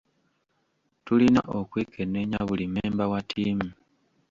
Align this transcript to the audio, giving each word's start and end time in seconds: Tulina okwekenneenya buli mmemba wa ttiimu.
Tulina 1.05 1.41
okwekenneenya 1.59 2.39
buli 2.47 2.65
mmemba 2.69 3.05
wa 3.11 3.19
ttiimu. 3.25 3.69